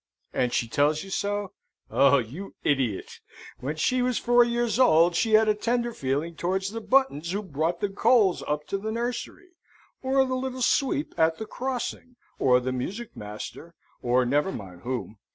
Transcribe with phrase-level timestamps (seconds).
[0.33, 1.51] And she tells you so?
[1.91, 3.19] Oh, you idiot!
[3.59, 7.43] When she was four years old she had a tender feeling towards the Buttons who
[7.43, 9.49] brought the coals up to the nursery,
[10.01, 15.19] or the little sweep at the crossing, or the music master, or never mind whom.